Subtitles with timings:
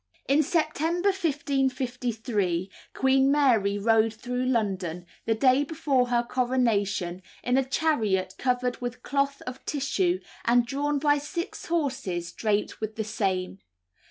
[0.27, 7.63] In September 1553 Queen Mary rode through London, the day before her coronation, in a
[7.63, 13.59] chariot covered with cloth of tissue, and drawn by six horses draped with the same.